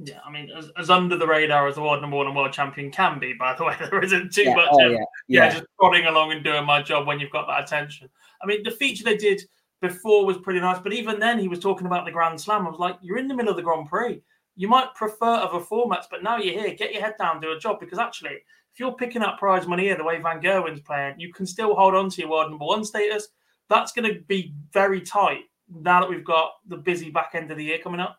[0.00, 2.52] Yeah, I mean, as, as, under the radar as the world number one and world
[2.52, 4.54] champion can be, by the way, there isn't too yeah.
[4.54, 4.98] much oh, of, yeah.
[4.98, 5.44] yeah.
[5.44, 8.08] yeah, just plodding along and doing my job when you've got that attention.
[8.40, 9.42] I mean, the feature they did
[9.80, 12.66] before was pretty nice, but even then, he was talking about the Grand Slam.
[12.66, 14.22] I was like, you're in the middle of the Grand Prix.
[14.54, 16.74] You might prefer other formats, but now you're here.
[16.74, 17.80] Get your head down, do a job.
[17.80, 18.30] Because actually,
[18.72, 21.74] if you're picking up prize money here, the way Van Gerwen's playing, you can still
[21.74, 23.28] hold on to your world number one status.
[23.68, 27.56] That's going to be very tight now that we've got the busy back end of
[27.56, 28.18] the year coming up.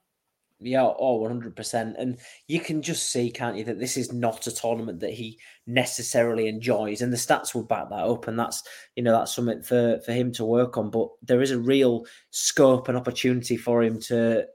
[0.61, 1.95] Yeah, oh, 100%.
[1.97, 2.17] And
[2.47, 6.47] you can just see, can't you, that this is not a tournament that he necessarily
[6.47, 7.01] enjoys.
[7.01, 8.27] And the stats will back that up.
[8.27, 8.63] And that's,
[8.95, 10.89] you know, that's something for, for him to work on.
[10.89, 14.45] But there is a real scope and opportunity for him to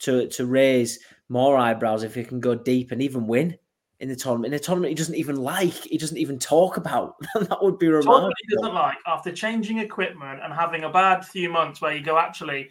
[0.00, 3.56] to to raise more eyebrows if he can go deep and even win
[4.00, 4.54] in the tournament.
[4.54, 7.16] In a tournament he doesn't even like, he doesn't even talk about.
[7.34, 8.32] that would be remarkable.
[8.48, 12.16] He doesn't like after changing equipment and having a bad few months where you go,
[12.16, 12.70] actually,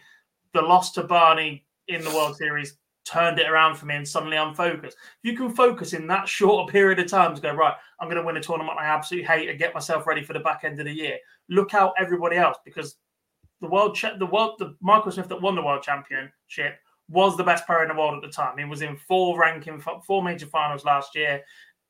[0.54, 4.36] the loss to Barney in the World Series turned it around for me and suddenly
[4.36, 4.96] I'm focused.
[5.22, 8.20] If you can focus in that shorter period of time to go, right, I'm going
[8.20, 10.78] to win a tournament I absolutely hate and get myself ready for the back end
[10.78, 12.96] of the year, look out everybody else because
[13.60, 17.44] the world, cha- the world, the Michael Smith that won the world championship was the
[17.44, 18.58] best player in the world at the time.
[18.58, 21.42] He was in four ranking, four major finals last year.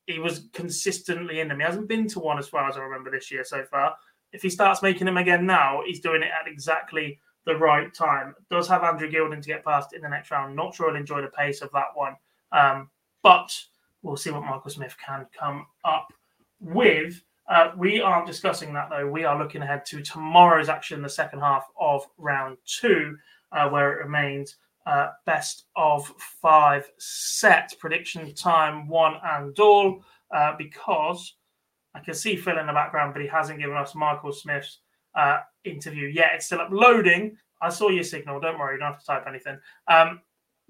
[0.06, 1.58] He was consistently in them.
[1.58, 3.94] He hasn't been to one as far as I remember this year so far.
[4.32, 8.34] If he starts making them again now, he's doing it at exactly the right time.
[8.50, 10.54] Does have Andrew Gilding to get past in the next round.
[10.54, 12.14] Not sure I'll enjoy the pace of that one.
[12.52, 12.90] Um,
[13.22, 13.58] but
[14.02, 16.12] we'll see what Michael Smith can come up
[16.60, 17.22] with.
[17.48, 19.06] Uh, we aren't discussing that though.
[19.06, 23.16] We are looking ahead to tomorrow's action, the second half of round two,
[23.52, 26.06] uh, where it remains uh, best of
[26.42, 27.72] five set.
[27.78, 31.34] Prediction time one and all, uh, because
[31.94, 34.80] I can see Phil in the background, but he hasn't given us Michael Smith's
[35.18, 37.36] uh, interview Yeah, It's still uploading.
[37.60, 38.40] I saw your signal.
[38.40, 39.58] Don't worry, you don't have to type anything.
[39.88, 40.20] Um,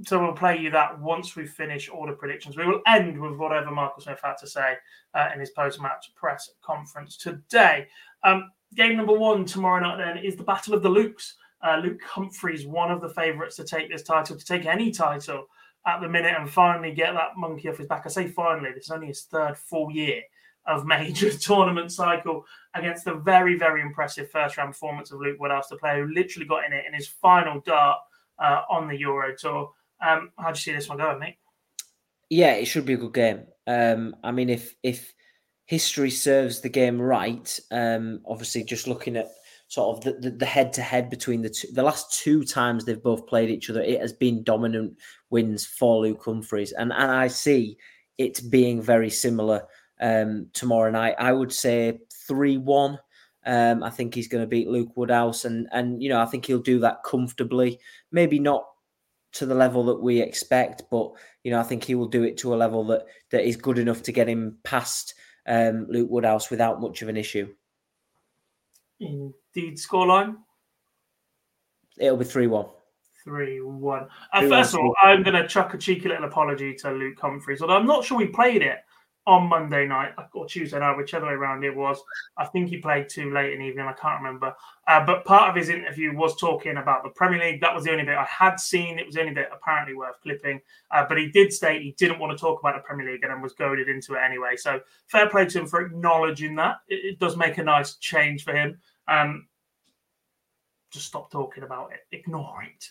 [0.06, 2.56] so we'll play you that once we finish all the predictions.
[2.56, 4.74] We will end with whatever Michael Smith had to say
[5.14, 7.86] uh, in his post-match press conference today.
[8.24, 11.34] Um, game number one tomorrow night then is the Battle of the Lukes.
[11.66, 15.46] Uh, Luke Humphries, one of the favourites to take this title, to take any title
[15.86, 18.04] at the minute and finally get that monkey off his back.
[18.06, 20.22] I say finally, this is only his third full year
[20.68, 25.68] of major tournament cycle against the very, very impressive first round performance of Luke Woodhouse,
[25.68, 27.98] the player who literally got in it in his final dart
[28.38, 29.72] uh, on the Euro Tour.
[30.00, 31.36] Um, how do you see this one going, mate?
[32.30, 33.46] Yeah, it should be a good game.
[33.66, 35.12] Um, I mean, if if
[35.64, 39.30] history serves the game right, um, obviously just looking at
[39.68, 43.02] sort of the, the, head to head between the two, the last two times they've
[43.02, 44.96] both played each other, it has been dominant
[45.28, 47.78] wins for Luke Humphries, and and I see
[48.18, 49.66] it being very similar
[50.00, 51.14] um, tomorrow night.
[51.18, 52.98] I would say three one.
[53.46, 56.46] Um, I think he's going to beat Luke Woodhouse, and and you know I think
[56.46, 57.78] he'll do that comfortably.
[58.12, 58.66] Maybe not
[59.32, 61.12] to the level that we expect, but
[61.44, 63.78] you know I think he will do it to a level that that is good
[63.78, 65.14] enough to get him past
[65.46, 67.54] um, Luke Woodhouse without much of an issue.
[69.00, 70.36] Indeed, scoreline.
[71.98, 72.66] It'll be three one.
[73.24, 74.08] Three one.
[74.32, 77.60] Uh, first of all, I'm going to chuck a cheeky little apology to Luke Humphries,
[77.60, 78.78] although I'm not sure we played it
[79.28, 82.02] on Monday night or Tuesday night, whichever way around it was.
[82.38, 83.84] I think he played too late in the evening.
[83.86, 84.54] I can't remember.
[84.86, 87.60] Uh, but part of his interview was talking about the Premier League.
[87.60, 88.98] That was the only bit I had seen.
[88.98, 90.62] It was the only bit apparently worth clipping.
[90.90, 93.42] Uh, but he did state he didn't want to talk about the Premier League and
[93.42, 94.56] was goaded into it anyway.
[94.56, 96.76] So fair play to him for acknowledging that.
[96.88, 98.78] It, it does make a nice change for him.
[99.08, 99.46] Um,
[100.90, 102.00] just stop talking about it.
[102.16, 102.90] Ignore it.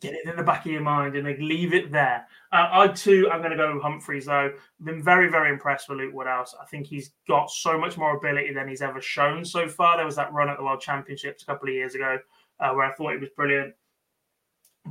[0.00, 2.26] Get it in the back of your mind and leave it there.
[2.52, 4.50] Uh, I too, I'm going to go Humphries though.
[4.54, 6.54] I've been very, very impressed with Luke Woodhouse.
[6.60, 9.96] I think he's got so much more ability than he's ever shown so far.
[9.96, 12.18] There was that run at the World Championships a couple of years ago
[12.60, 13.74] uh, where I thought he was brilliant.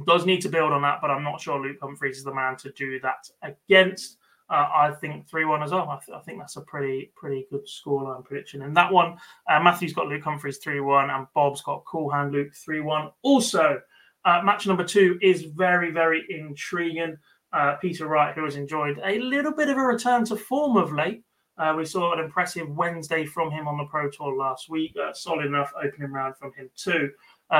[0.06, 2.56] Does need to build on that, but I'm not sure Luke Humphries is the man
[2.58, 4.16] to do that against.
[4.50, 5.90] Uh, I think three one as well.
[5.90, 8.62] I, th- I, think that's a pretty pretty good scoreline prediction.
[8.62, 9.18] And that one,
[9.50, 13.10] uh, Matthew's got Luke Humphries three one, and Bob's got Cool Hand Luke three one.
[13.24, 13.82] Also,
[14.24, 17.18] uh, match number two is very very intriguing.
[17.52, 20.92] Uh, Peter Wright, who has enjoyed a little bit of a return to form of
[20.94, 21.24] late.
[21.58, 24.94] Uh, we saw an impressive Wednesday from him on the Pro Tour last week.
[25.02, 27.10] Uh, solid enough opening round from him too,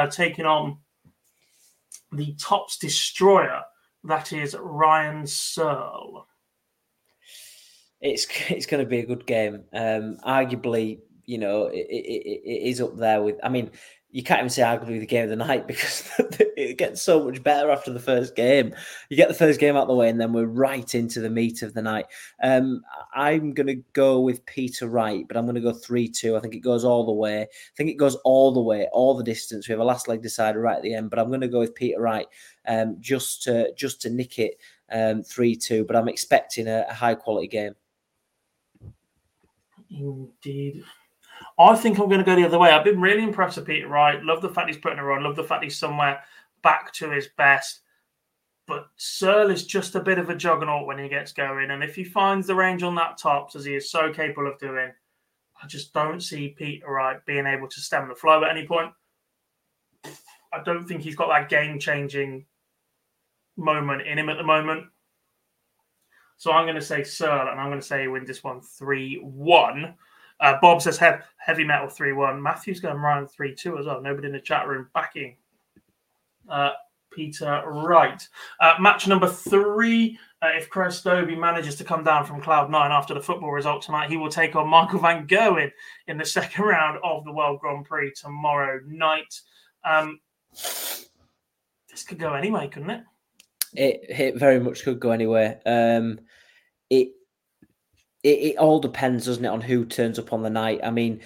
[0.10, 0.78] taking on
[2.14, 3.62] the tops destroyer.
[4.04, 6.28] That is Ryan Searle
[8.02, 9.64] it's it's going to be a good game.
[9.74, 13.38] Um, arguably, you know, it, it, it is up there with.
[13.44, 13.72] I mean,
[14.10, 16.10] you can't even say arguably the game of the night because
[16.56, 18.74] it gets so much better after the first game.
[19.10, 21.30] You get the first game out of the way, and then we're right into the
[21.30, 22.06] meat of the night.
[22.42, 22.82] Um,
[23.14, 26.38] I'm going to go with Peter Wright, but I'm going to go three-two.
[26.38, 27.42] I think it goes all the way.
[27.42, 29.68] I think it goes all the way, all the distance.
[29.68, 31.60] We have a last leg decider right at the end, but I'm going to go
[31.60, 32.28] with Peter Wright
[32.68, 34.56] um, just to just to nick it
[34.92, 35.84] um, three-two.
[35.86, 37.76] But I'm expecting a, a high quality game.
[39.90, 40.84] Indeed.
[41.60, 42.72] I think I'm going to go the other way.
[42.72, 44.24] I've been really impressed with Peter Wright.
[44.24, 45.24] Love the fact he's putting her on.
[45.24, 46.22] Love the fact he's somewhere
[46.64, 47.82] back to his best.
[48.68, 51.72] But Searle is just a bit of a juggernaut when he gets going.
[51.72, 54.60] And if he finds the range on that tops, as he is so capable of
[54.60, 54.92] doing,
[55.62, 58.92] I just don't see Peter Wright being able to stem the flow at any point.
[60.06, 62.46] I don't think he's got that game changing
[63.56, 64.88] moment in him at the moment.
[66.38, 68.62] So I'm going to say Searle, and I'm going to say he wins this one
[68.62, 69.96] 3 1.
[70.40, 71.06] Uh, Bob says he-
[71.38, 72.42] heavy metal 3 1.
[72.42, 74.02] Matthew's going around 3 2 as well.
[74.02, 75.36] Nobody in the chat room backing
[76.50, 76.72] uh,
[77.12, 78.28] Peter Wright.
[78.60, 80.18] Uh, match number three.
[80.42, 83.82] Uh, if Chris Dobey manages to come down from cloud nine after the football result
[83.82, 85.72] tonight, he will take on Michael Van Gerwen
[86.08, 89.42] in the second round of the World Grand Prix tomorrow night.
[89.84, 90.20] Um,
[90.52, 93.04] this could go anyway, couldn't it?
[93.74, 95.60] It, it very much could go anywhere.
[95.66, 96.20] Um,
[96.90, 97.10] it,
[98.24, 100.80] it it all depends, doesn't it, on who turns up on the night.
[100.84, 101.22] I mean,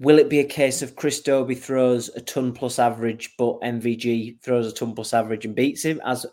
[0.00, 4.40] will it be a case of Chris Dobey throws a ton plus average, but MVG
[4.42, 6.26] throws a ton plus average and beats him, as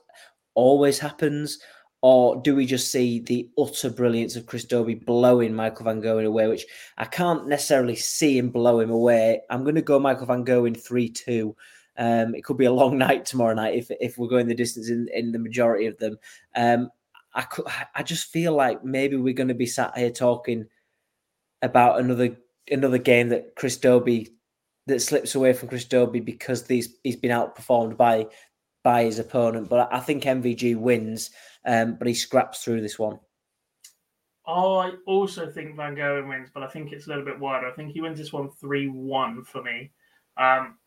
[0.55, 1.59] always happens?
[2.03, 6.25] Or do we just see the utter brilliance of Chris Dobey blowing Michael Van Gerwen
[6.25, 6.65] away, which
[6.97, 9.41] I can't necessarily see him blow him away?
[9.51, 11.55] I'm going to go Michael Van Gerwen 3 2.
[11.97, 14.89] Um, it could be a long night tomorrow night if if we're going the distance
[14.89, 16.17] in, in the majority of them.
[16.55, 16.89] Um,
[17.33, 20.67] I could, I just feel like maybe we're going to be sat here talking
[21.61, 22.37] about another
[22.69, 24.29] another game that Chris Dobey
[24.87, 28.27] that slips away from Chris Dobey because these he's been outperformed by
[28.83, 29.69] by his opponent.
[29.69, 31.31] But I think MVG wins,
[31.65, 33.19] um, but he scraps through this one.
[34.47, 37.67] I also think Van Gogh wins, but I think it's a little bit wider.
[37.67, 39.91] I think he wins this one 3 1 for me.
[40.35, 40.77] Um,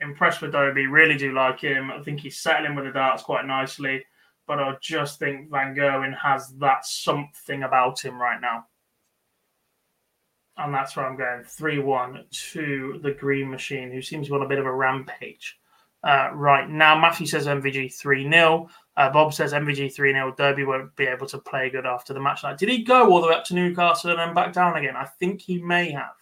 [0.00, 0.90] impressed with Dobey.
[0.90, 1.90] Really do like him.
[1.90, 4.04] I think he's settling with the darts quite nicely.
[4.46, 8.66] But I just think Van Gerwen has that something about him right now.
[10.56, 14.36] And that's where I'm going 3 1 to the Green Machine, who seems to be
[14.36, 15.58] on a bit of a rampage
[16.02, 16.98] uh, right now.
[16.98, 18.68] Matthew says MVG 3 0.
[18.96, 20.34] Uh, Bob says MVG 3 0.
[20.36, 22.58] Dobey won't be able to play good after the match night.
[22.58, 24.96] Did he go all the way up to Newcastle and then back down again?
[24.96, 26.16] I think he may have.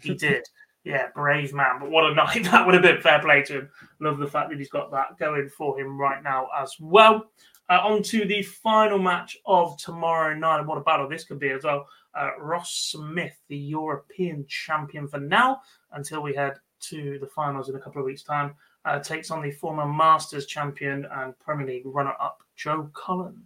[0.00, 0.46] He did.
[0.84, 1.78] Yeah, brave man.
[1.80, 3.00] But what a night that would have been.
[3.00, 3.70] Fair play to him.
[4.00, 7.30] Love the fact that he's got that going for him right now as well.
[7.70, 10.58] Uh, on to the final match of tomorrow night.
[10.58, 11.86] And what a battle this could be as well.
[12.14, 15.62] Uh, Ross Smith, the European champion for now,
[15.92, 18.54] until we head to the finals in a couple of weeks' time,
[18.84, 23.42] uh, takes on the former Masters champion and Premier League runner-up Joe Cullen.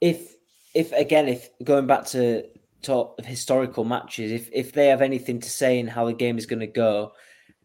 [0.00, 0.36] If,
[0.74, 2.46] if again, if going back to
[2.82, 6.38] talk of historical matches, if if they have anything to say in how the game
[6.38, 7.12] is going to go,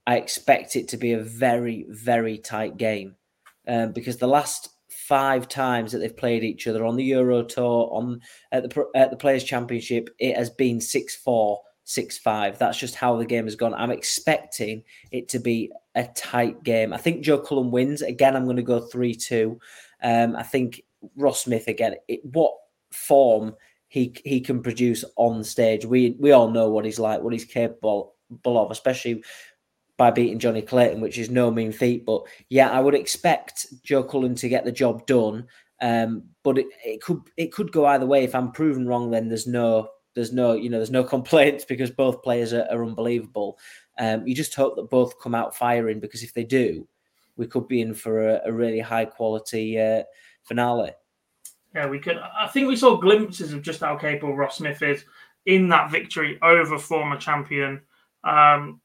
[0.08, 3.16] I expect it to be a very, very tight game.
[3.68, 7.90] Um, because the last five times that they've played each other on the Euro Tour,
[7.92, 12.58] on at the at the Players Championship, it has been six four, six five.
[12.58, 13.74] That's just how the game has gone.
[13.74, 16.94] I'm expecting it to be a tight game.
[16.94, 18.36] I think Joe Cullen wins again.
[18.36, 19.60] I'm going to go three two.
[20.02, 20.82] Um, I think
[21.16, 21.96] Ross Smith again.
[22.08, 22.54] It, what
[22.92, 23.56] form
[23.92, 25.86] he he can produce on stage?
[25.86, 28.16] We we all know what he's like, what he's capable
[28.46, 29.22] of, especially
[29.98, 32.06] by beating Johnny Clayton, which is no mean feat.
[32.06, 35.46] But yeah, I would expect Joe Cullen to get the job done.
[35.82, 38.24] Um, but it, it could it could go either way.
[38.24, 41.92] If I'm proven wrong, then there's no there's no you know there's no complaints because
[41.92, 43.60] both players are, are unbelievable.
[44.00, 46.88] Um, you just hope that both come out firing because if they do,
[47.36, 50.04] we could be in for a, a really high quality uh,
[50.44, 50.94] finale.
[51.74, 52.18] Yeah, we could.
[52.18, 55.06] I think we saw glimpses of just how capable Ross Smith is
[55.46, 57.82] in that victory over former champion
[58.24, 58.82] um,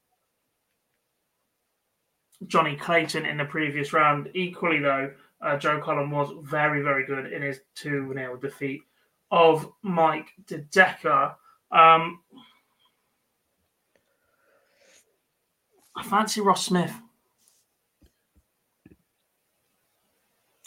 [2.46, 4.30] Johnny Clayton in the previous round.
[4.34, 8.82] Equally, though, uh, Joe Cullen was very, very good in his 2 0 defeat
[9.30, 11.34] of Mike De Decker.
[11.72, 12.20] Um,
[15.96, 16.92] I fancy Ross Smith.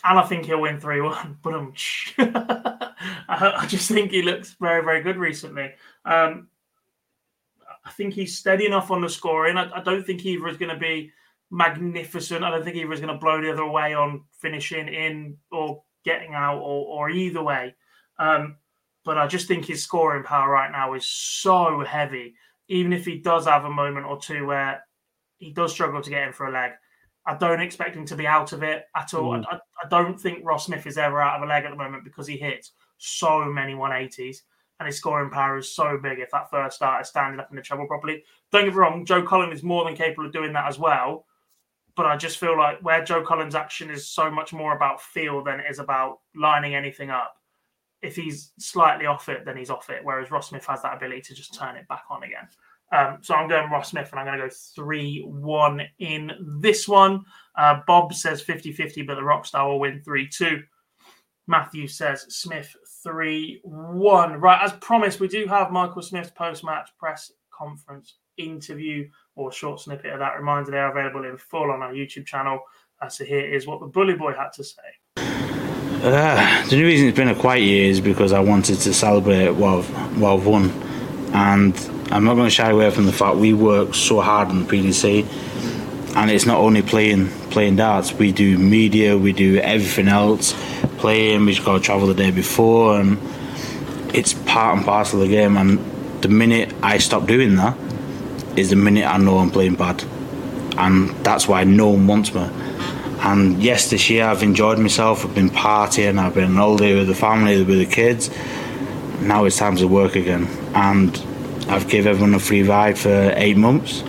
[0.03, 1.37] And I think he'll win 3 1.
[1.41, 1.73] But um,
[3.29, 5.71] I just think he looks very, very good recently.
[6.05, 6.47] Um,
[7.85, 9.57] I think he's steady enough on the scoring.
[9.57, 11.11] I, I don't think either is going to be
[11.51, 12.43] magnificent.
[12.43, 15.83] I don't think either is going to blow the other way on finishing in or
[16.05, 17.75] getting out or, or either way.
[18.17, 18.57] Um,
[19.05, 22.35] but I just think his scoring power right now is so heavy.
[22.67, 24.83] Even if he does have a moment or two where
[25.37, 26.71] he does struggle to get in for a leg,
[27.29, 29.33] I don't expect him to be out of it at all.
[29.33, 29.45] Mm.
[29.49, 32.03] I, I, don't think Ross Smith is ever out of a leg at the moment
[32.03, 34.37] because he hits so many 180s
[34.79, 37.55] and his scoring power is so big if that first start is standing up in
[37.55, 38.23] the treble properly.
[38.51, 41.25] Don't get me wrong, Joe Cullen is more than capable of doing that as well
[41.99, 45.43] but I just feel like where Joe Cullen's action is so much more about feel
[45.43, 47.35] than it is about lining anything up.
[48.01, 49.99] If he's slightly off it, then he's off it.
[50.03, 52.47] Whereas Ross Smith has that ability to just turn it back on again.
[52.91, 56.87] Um, so I'm going Ross Smith and I'm going to go 3 1 in this
[56.87, 57.23] one.
[57.55, 60.61] Uh, Bob says 50 50, but the Rockstar will win 3 2.
[61.47, 64.33] Matthew says Smith 3 1.
[64.39, 69.81] Right, as promised, we do have Michael Smith's post match press conference interview or short
[69.81, 70.37] snippet of that.
[70.37, 72.59] Reminder they are available in full on our YouTube channel.
[73.01, 74.81] Uh, so here is what the Bully Boy had to say.
[76.01, 79.79] Uh, the reason it's been a quiet year is because I wanted to celebrate what
[79.79, 80.88] I've, I've won.
[81.33, 81.75] And
[82.11, 84.65] I'm not going to shy away from the fact we work so hard on the
[84.65, 86.15] PDC.
[86.15, 90.53] And it's not only playing playing darts, we do media, we do everything else,
[90.97, 93.17] playing, we've got to travel the day before, and
[94.13, 95.57] it's part and parcel of the game.
[95.57, 95.79] And
[96.21, 97.77] the minute I stop doing that,
[98.55, 100.03] is the minute I know I'm playing bad,
[100.77, 102.41] and that's why no one wants me.
[103.21, 105.25] And yes, this year I've enjoyed myself.
[105.25, 106.17] I've been partying.
[106.17, 108.29] I've been all day with the family, with the kids.
[109.21, 111.15] Now it's time to work again, and
[111.67, 114.01] I've gave everyone a free ride for eight months,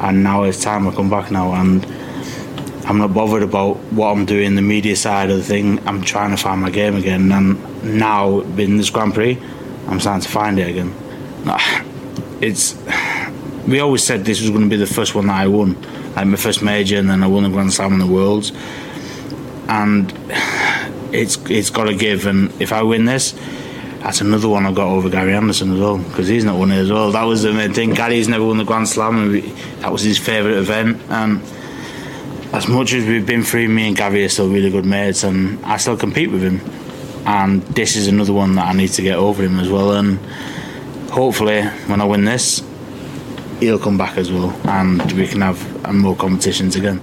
[0.00, 1.52] and now it's time I come back now.
[1.54, 1.86] And
[2.86, 5.86] I'm not bothered about what I'm doing, the media side of the thing.
[5.86, 9.40] I'm trying to find my game again, and now in this Grand Prix,
[9.86, 10.94] I'm starting to find it again.
[12.40, 12.76] It's
[13.66, 15.80] we always said this was going to be the first one that I won,
[16.14, 18.52] like my first major, and then I won the Grand Slam in the Worlds.
[19.68, 20.12] And
[21.12, 23.34] it's it's got to give, and if I win this,
[24.04, 26.76] that's another one I've got over Gary Anderson as well, because he's not won it
[26.76, 27.10] as well.
[27.10, 27.94] That was the main thing.
[27.94, 29.40] Gary's never won the Grand Slam, and we,
[29.80, 31.00] that was his favourite event.
[31.08, 31.40] And
[32.52, 35.64] as much as we've been through, me and Gary are still really good mates, and
[35.64, 36.60] I still compete with him.
[37.26, 39.92] And this is another one that I need to get over him as well.
[39.92, 40.18] And
[41.10, 42.62] hopefully, when I win this,
[43.60, 47.00] he'll come back as well, and we can have more competitions again.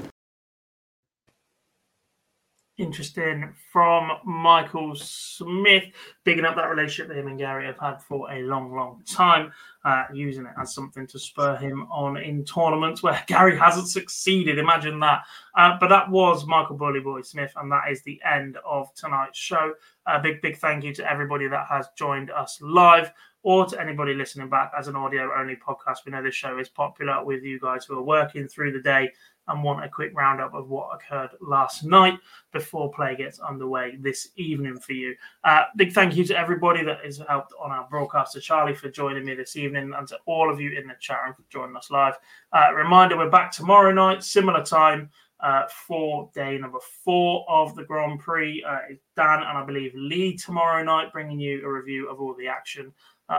[2.81, 5.85] Interesting from Michael Smith,
[6.23, 9.53] bigging up that relationship that him and Gary have had for a long, long time,
[9.85, 14.57] uh, using it as something to spur him on in tournaments where Gary hasn't succeeded.
[14.57, 15.23] Imagine that.
[15.55, 19.37] Uh, but that was Michael Bully Boy Smith, and that is the end of tonight's
[19.37, 19.73] show.
[20.07, 23.11] A big, big thank you to everybody that has joined us live
[23.43, 25.97] or to anybody listening back as an audio only podcast.
[26.05, 29.11] We know this show is popular with you guys who are working through the day
[29.51, 32.17] and want a quick roundup of what occurred last night
[32.51, 35.15] before play gets underway this evening for you.
[35.43, 38.89] Uh, big thank you to everybody that has helped on our broadcast, to Charlie for
[38.89, 41.75] joining me this evening, and to all of you in the chat room for joining
[41.75, 42.15] us live.
[42.53, 45.09] Uh, reminder we're back tomorrow night, similar time.
[45.41, 48.63] Uh, for day number four of the Grand Prix.
[48.63, 52.47] Uh, Dan and I believe Lee tomorrow night, bringing you a review of all the
[52.47, 52.93] action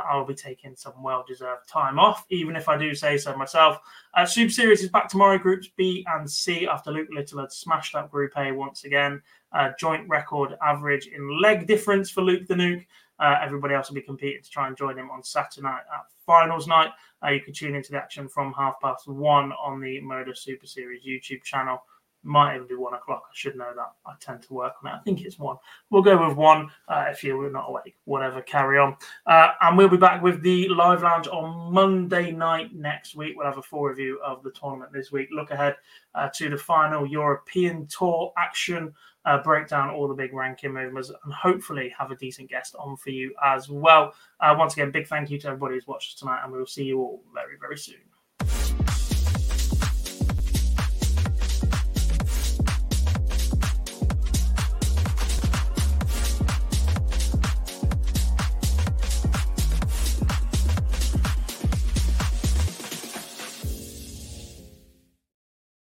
[0.08, 3.78] I'll be taking some well deserved time off, even if I do say so myself.
[4.14, 7.94] Uh, Super Series is back tomorrow, groups B and C, after Luke Littler had smashed
[7.94, 9.20] up Group A once again.
[9.52, 12.86] Uh, joint record average in leg difference for Luke the Nuke.
[13.18, 16.06] Uh, everybody else will be competing to try and join him on Saturday night at
[16.26, 16.90] finals night.
[17.22, 20.66] Uh, you can tune into the action from half past one on the Modus Super
[20.66, 21.84] Series YouTube channel.
[22.24, 23.24] Might even be one o'clock.
[23.26, 23.92] I should know that.
[24.06, 24.94] I tend to work on it.
[24.94, 25.56] I think it's one.
[25.90, 26.70] We'll go with one.
[26.86, 28.96] Uh, if you're not awake, whatever, carry on.
[29.26, 33.34] Uh, and we'll be back with the live lounge on Monday night next week.
[33.36, 35.30] We'll have a full review of the tournament this week.
[35.32, 35.76] Look ahead
[36.14, 38.94] uh, to the final European Tour action.
[39.24, 42.96] Uh, break down all the big ranking movements and hopefully have a decent guest on
[42.96, 44.14] for you as well.
[44.40, 46.66] Uh, once again, big thank you to everybody who's watched us tonight, and we will
[46.66, 48.11] see you all very, very soon.